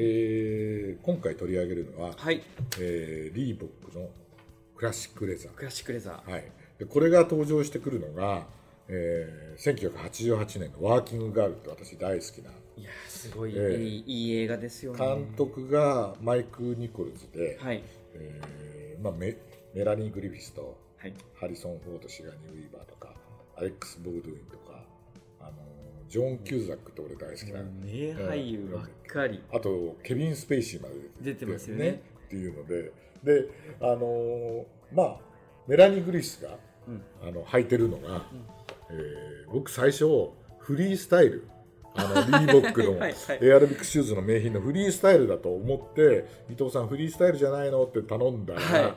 [0.00, 2.40] えー今回取り上げるのは、はい。
[2.80, 4.08] えーリーボックの
[4.76, 6.30] クラシックレザクラシックレザー。
[6.30, 6.44] ー、はい、
[6.78, 8.46] でこれが登場してくるのが、
[8.88, 14.98] えー1988年の「ワーキングガール」って私大好きないやーすごい、ええいいいい映画ですよね。
[14.98, 17.82] 監督がマイク・ニコルズで、はい。
[18.14, 19.36] えーまあ、メ
[19.74, 21.14] メラニー・グリフィスとはい。
[21.34, 23.14] ハリソン・フォード、シガニー・ウィーバーとか
[23.56, 24.57] アレックス・ボードウィンと
[26.08, 32.02] ジョン・キューザックって俺大好きな、名俳優ばっかり、あとケビン・スペイシーまで出てますよね。
[32.26, 32.92] っていうので。
[33.24, 33.48] で
[33.80, 35.16] あのーまあ
[35.66, 37.02] メラニー・グリスがうん。
[37.22, 38.26] あの履いてるのが、
[38.90, 40.04] えー僕最初
[40.58, 41.46] フリースタイル
[41.98, 42.92] あのリーボックの
[43.40, 48.94] エアロビックシューズの名品のフリースタイルだと思って伊藤さんフリースタイルじゃないのって頼んだら、はいはい。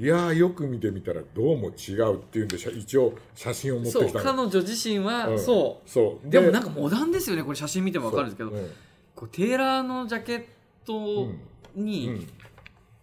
[0.00, 2.70] いやーよく見てみたらどうも違うっていうんでしょ。
[2.70, 4.44] 一応写真を持ってきたの。
[4.44, 5.38] 彼女自身は、うん。
[5.40, 5.90] そう。
[5.90, 6.30] そう。
[6.30, 8.70] でもなんかモダンですよねこれ写真見ても分かるんですけど、そう。
[9.16, 10.44] こうテーラーのジャケッ
[10.86, 11.28] ト
[11.74, 12.14] に、うん。
[12.14, 12.28] うん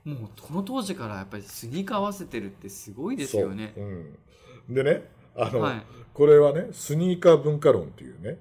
[0.05, 3.73] もうこの当時からやっぱりスニーカー合わせてるってすごいですよね。
[3.75, 3.85] そう。
[3.85, 3.89] う
[4.71, 5.83] ん、でねあの、はい。
[6.13, 8.37] これはねスニーカー文化論っていうねうん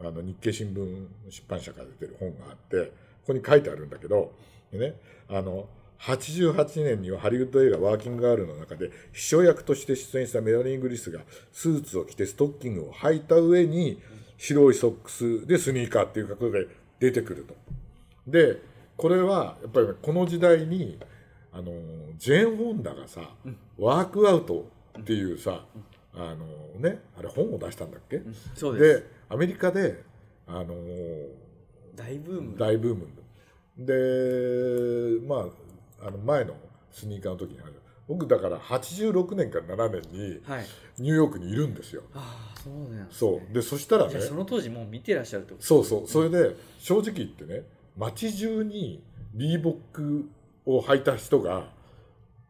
[0.00, 2.92] あの日経新聞出版社から出てる本があってこ
[3.28, 4.32] こに書いてあるんだけど
[4.72, 4.94] でね
[5.28, 5.68] あの
[6.00, 11.20] 88年にはハリウッド映画「ワーキングガール」の中で秘書役として出演したメラニー・グリスが
[11.52, 14.00] スーツを着てストッキングを履いた上に
[14.38, 16.66] 白いソックスでスニーカーっていう格好で
[16.98, 17.54] 出てくると。
[18.26, 18.58] で
[18.96, 20.98] これはやっぱりねこの時代に
[21.52, 21.72] あの
[22.16, 23.34] ジェーン・ホンダがさ、
[23.76, 25.64] ワークアウトっていうさ、
[26.14, 26.46] あの
[26.80, 28.22] ねあれ本を出したんだっけ、
[28.54, 29.00] そうです。
[29.00, 30.02] でアメリカで
[30.46, 30.74] あの
[31.94, 32.58] 大ブーム。
[32.58, 33.08] 大ブーム。
[33.78, 35.48] でま
[36.02, 36.54] ああの前の
[36.90, 37.74] スニーカーの時にある。
[38.08, 40.66] 僕だから86年から7年にはい。
[40.98, 42.02] ニューヨークにいるんですよ。
[42.14, 43.54] ああそうなんです、ね、そう。
[43.54, 46.08] でそしたらねその当時もう見てらっしゃるってことそうそう。
[46.08, 47.62] それで正直言ってね
[47.96, 49.02] 街中に
[49.34, 50.28] リーボック
[50.66, 51.68] を履いた人が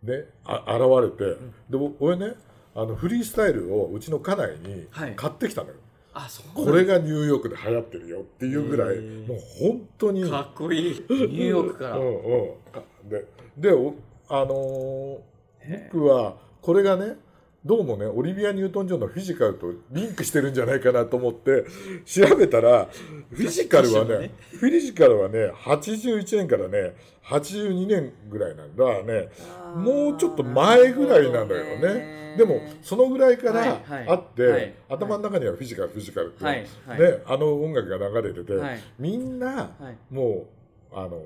[0.02, 2.34] ねあ現れて、でも俺ね
[2.74, 5.16] あのフリースタイルをうちの家内にはい。
[5.16, 5.74] 買ってきたのよ、
[6.14, 6.64] あそう。
[6.64, 10.90] これがニューヨークで流行ってるよっていうぐらいもう本当にかっこいい。
[10.90, 12.10] ニューヨークから、うんう
[13.06, 13.24] ん、で
[13.56, 13.94] でお
[14.28, 15.30] あのー
[15.92, 17.16] 僕はこれがね
[17.64, 21.64] どうもねオリビア・ニュートン・ジョンのフィジカルとリンクしてるんじゃないかなと思って
[22.06, 22.88] 調べたら
[23.30, 24.30] フィジカルはねね。
[24.58, 26.94] フィジカルはね81年からね
[27.24, 29.28] 82年ぐらいなんだね。
[29.76, 32.34] もうちょっと前ぐらいなのよね。
[32.36, 34.74] でもそのぐらいからあって、はい。
[34.88, 36.66] 頭の中にはフィジカルフィジカルってね、
[37.26, 38.80] あの音楽が流れてて、はい。
[38.98, 40.14] みんなはい。
[40.14, 40.46] も
[40.92, 41.22] うあの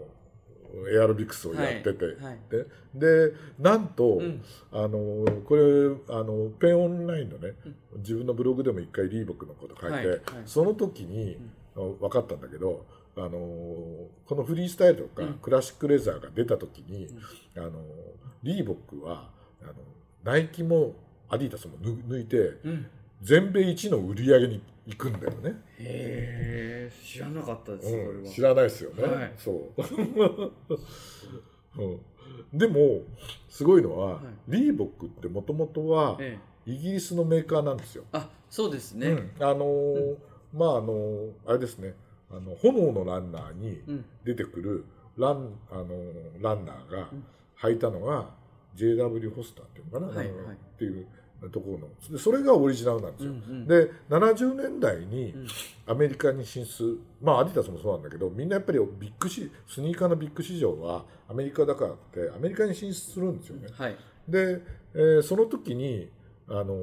[0.92, 2.38] エアロビクスをやってて、はいはい。
[2.50, 4.42] ででなんと、ん。
[4.72, 5.62] あのこれ
[6.08, 7.54] あのペンオンラインのね、
[7.96, 10.20] 自分のブログでも一回リーボックのこと書いて、はいはい。
[10.46, 11.38] その時に、
[11.74, 12.86] 分かったんだけど
[13.16, 15.34] あのこのフリースタイルとか、うん。
[15.34, 17.08] クラシックレザーが出た時に、
[17.56, 17.72] あの
[18.42, 19.30] リーボックは
[19.62, 19.74] あの
[20.22, 20.94] ナイキも
[21.28, 22.86] アディダスも抜抜いてうん
[23.24, 25.50] 全米一の売り上げに行くんだよね。
[25.78, 28.54] へえ知らなかったです、うん、知それは。
[28.54, 29.32] らないですよね、はい。
[29.38, 29.64] そう、
[31.82, 33.00] うん、でも
[33.48, 34.24] すごいのは、はい。
[34.48, 36.70] リーボックってもともとはええ。
[36.70, 39.30] イギリスのメーカーなんですよ、あそうですね、うん。
[39.40, 40.16] あのー
[40.52, 41.94] まああのーあれですね。
[42.30, 44.04] あの炎のランナーにうん。
[44.24, 44.84] 出てくる
[45.16, 47.24] ラン,、あのーランナーがうん。
[47.56, 48.28] 履いたのが
[48.76, 50.26] JW ホスターっていうのかな、はいはい。
[50.26, 50.30] っ
[50.78, 51.06] ていう
[51.50, 53.66] ところのでそれがオリジナルなんですよ、うんうん。
[53.66, 55.46] で70年代にうん。
[55.86, 63.68] アメリカに進出まあアディダスもそうなんだけどみんなやっぱりビッグシスニーカーのビッグ市場はアメリカだからってアメリカに進出するんですよね。
[63.76, 63.96] はい。
[64.28, 64.60] で、
[64.94, 66.08] えーその時に
[66.48, 66.76] あの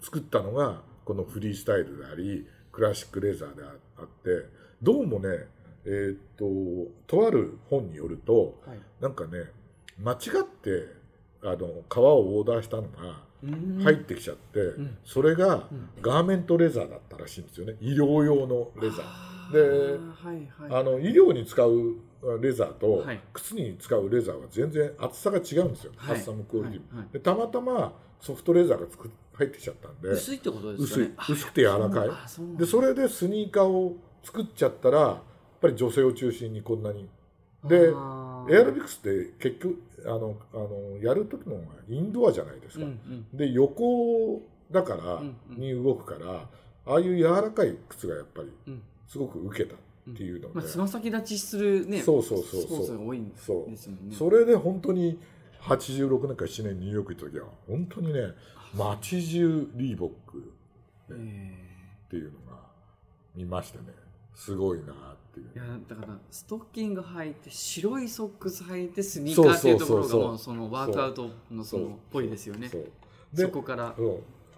[0.00, 4.46] 作ったのがこのフリースタイルでありクラシックレザーでああって
[4.82, 5.28] どうもね
[5.84, 8.78] えーっととある本によるとはい。
[9.00, 9.50] なんかね
[9.98, 10.86] 間違って
[11.42, 14.98] あの革をオーダーしたのがうん入ってきちゃって、ん。
[15.04, 15.88] それがうん。
[16.00, 17.76] ガーメントレザーだったらしいんですよね。
[17.80, 19.00] 医療用のレザー。
[19.04, 20.36] あでーはい
[20.70, 20.80] はい。
[20.80, 21.96] あの医療に使う
[22.40, 23.20] レザーとはい。
[23.32, 26.16] 靴に使うレザーは全然厚さが違うんですよ、はい。
[26.16, 27.12] 厚さもクオリティも、はいはい。
[27.12, 28.86] でたまたまソフトレザーが
[29.34, 30.08] 入ってきちゃったんで。
[30.10, 31.14] 薄いってことですね。
[31.28, 32.08] 薄くて柔らかい。
[32.08, 35.18] あそでそれでスニーカーを作っちゃったらやっ
[35.60, 37.08] ぱり女性を中心にこんなに。
[37.64, 37.92] で
[38.48, 43.36] エアロビクスって結局あのあのやる時のがインドアじゃないですか、うんうん。
[43.36, 44.40] で横
[44.70, 45.60] だから、うんうん。
[45.60, 46.48] に動くから
[46.86, 48.82] ああいう柔らかい靴がやっぱりうん。
[49.08, 49.78] すごく受けたっ
[50.14, 52.86] ていうので、まあつま先立ちするねそうそうそうそう。
[52.86, 53.32] そうもんね。
[54.16, 55.18] それで本当に
[55.62, 58.20] 86年か7年ニューヨーク行った時は本当にね
[58.74, 60.54] 街中リーボック
[61.10, 61.54] え
[62.06, 62.58] っていうのが
[63.34, 63.84] 見ましてね
[64.40, 64.86] すごいなっ
[65.34, 65.50] ていう。
[65.54, 72.70] いやだからストッキング履いて白いソックス履いてスニーカーっていうところがもうそのワークアウトのそのっぽいですよね。
[73.34, 73.94] そこから。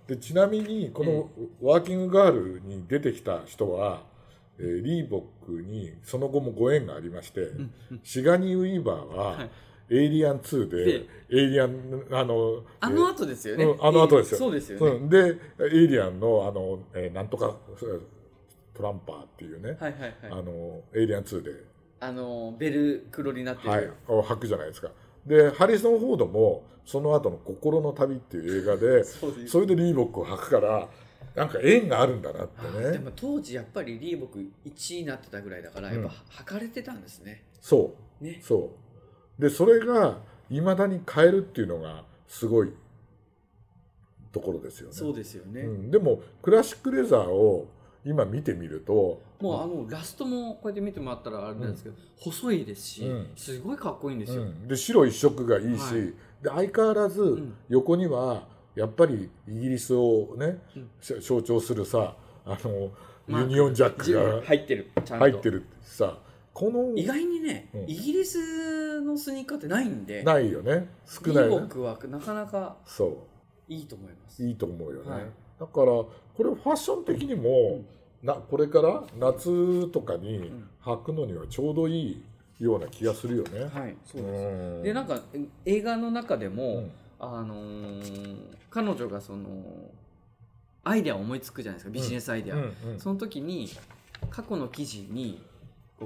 [0.06, 1.28] でちなみにこの
[1.60, 4.04] ワーキングガールに出てきた人は、
[4.58, 8.00] えーリーボックにその後もご縁がありまして、うんうん。
[8.04, 9.50] シガニー・ウィーバーは、はい。
[9.90, 10.92] エイリアン2でで
[11.28, 14.38] エイリアンあのあの後ですよね、うんあの後ですよ。
[14.38, 15.08] そうですよね、うん。
[15.08, 15.38] で
[15.72, 17.56] エイリアンのあの、えーなんとか
[18.74, 20.14] トランパーっていうね、はいはいはい。
[20.30, 21.50] あのエイリアン2で、
[22.00, 24.90] あのベル黒になってる、はい、を履くじゃないですか。
[25.26, 29.04] でハリソン・フォードもその後の「心の旅」っていう映画で
[29.46, 30.88] それでリーボックを履くから
[31.36, 32.86] なんか縁があるんだなってね。
[32.88, 36.08] あでも当時やっぱりリーボック1位になってたぐらいだからやっぱ
[36.42, 38.24] 履かれてたんですね、そう。
[38.24, 38.40] ね。
[38.42, 38.72] そ
[39.38, 39.40] う。
[39.40, 40.18] でそれが
[40.50, 42.72] いまだに変えるっていうのがすごい
[44.32, 44.94] ところですよね。
[44.94, 47.68] そうですよね、うん、でもクラシックレザーを
[48.04, 53.30] 今見てみるともうあのラストもこうやって見てもらったらあれなんですけど、細いですし、うん。
[53.36, 54.68] すごいかっこいいんですよ、うん。
[54.68, 55.92] で白一色がいいし、はい。
[55.92, 57.54] で相変わらずん。
[57.68, 60.58] 横にはやっぱりイギリスをね、
[61.20, 62.90] 象徴するさあの、
[63.26, 66.18] まあユニオンジャックが入ってる入ってるさ
[66.54, 67.90] この意外にね、うん。
[67.90, 70.88] イギリスのスニーカーってないんでないよね。
[71.06, 71.66] 少ないよね。
[71.66, 73.26] ックはなかなかそ
[73.68, 74.42] いいと思います。
[74.42, 75.22] ういいと思うよね、はい。
[75.58, 75.92] だから
[76.36, 77.82] これファッション的にも、
[78.22, 80.68] なこれから夏とかにん。
[80.82, 82.22] 履くのにはちょうどいい
[82.58, 84.82] ような気がするよね、はいそうです、うん。
[84.82, 85.20] でなんか
[85.64, 86.92] 映画の中でも、うん。
[87.20, 88.36] あのー
[88.70, 89.48] 彼女がその
[90.82, 91.92] アイデアを思いつくじゃないですか。
[91.92, 92.98] ビジネスアイデア、うんうん。
[92.98, 93.68] その時に
[94.30, 95.40] 過去の記事に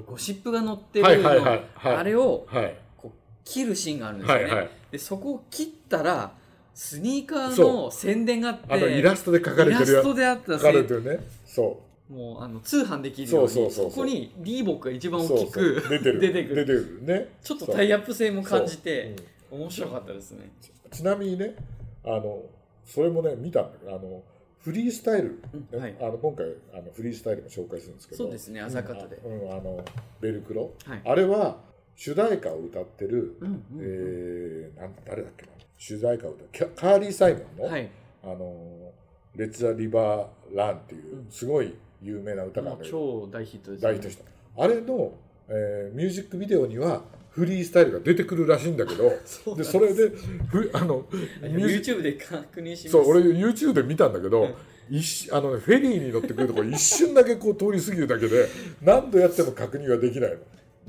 [0.07, 1.97] ゴシップが載ってるの、はいはいはいはい。
[1.97, 2.77] あれをはい。
[2.97, 4.71] こう切るシーンがあるんですよね、はいはい。
[4.91, 6.33] でそこを切ったら
[6.77, 11.19] スニーカーその宣伝があってあのイラストで描かれてるやイラストであった描かれてるね。
[11.47, 11.81] そ
[12.11, 16.21] もうあの通販できるようにそうそうそこにリーボックが一番大きく出てる。
[16.21, 16.67] 出てくる。
[16.67, 17.29] 出てるね。
[17.43, 19.17] ちょっとタイアップ性も感じて
[19.49, 19.61] そう。
[19.61, 21.57] 面白かったですね、うんちなみにね
[22.05, 22.43] あの
[22.85, 24.23] それもね見たんだけどあの
[24.61, 25.97] フリースタイル、うんはい。
[26.01, 28.25] あの今回あのフリースタイルも紹介するんですけど。
[28.25, 29.83] そうですね朝方で、うん、あの
[30.21, 31.03] ベルクロ、はい。
[31.05, 31.57] あれは
[31.97, 33.65] 主題歌を歌ってる、うんうん。
[33.81, 36.37] えーなん誰だっけな主題歌を
[36.75, 37.89] カーリー・サイモンの「はい。
[38.23, 38.93] あの
[39.35, 41.27] レッツ・ザ・リバー・ラン」っていううん。
[41.31, 44.25] すごい有名な歌があもうる超大ヒットです、大ヒットした。
[44.63, 45.13] あれの、
[45.49, 50.09] えーミュージックビデオにはフリースタイルが出てくるらしいんだけど そうでそれで
[50.49, 51.03] ふ あの
[51.43, 54.49] YouTube で確認しそう俺 YouTube で見たんだけど
[54.89, 58.47] 一瞬あのねフェリーに乗ってくるとこ一瞬だけこう通り過ぎるだけで
[58.83, 60.39] 何度やっても確認はできないの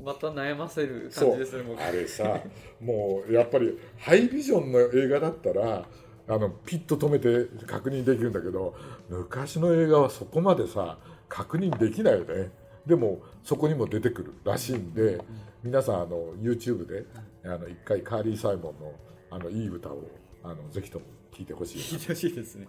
[0.08, 1.82] また悩ませる感じですね僕。
[1.82, 2.40] あれさ
[2.80, 5.86] もうやっぱりハイビジョンの映画だったら
[6.26, 8.74] あのピッと止めて確認できるんだけど
[9.10, 10.96] 昔の映画はそこまでさ
[11.28, 12.50] 確認できないよね。
[12.86, 15.20] でもそこにも出てくるらしいんで
[15.62, 17.04] 皆さんあの YouTube で
[17.44, 18.94] あの一回カーリー・サイモンの
[19.30, 20.00] あのいい歌を
[20.42, 22.66] あのぜひとも聴いてほしい聞いてほしいですね。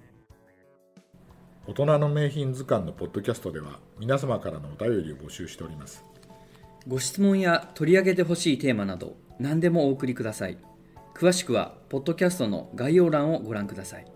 [1.67, 6.03] 大人の名品図鑑のポッドキャストでは皆様からのお便りを募集しております
[6.89, 10.57] ご質問や取り上げてほしいテーマなど何でもお送りください。
[11.15, 14.07] 詳しくはポッドキャストの概要欄をご覧ください。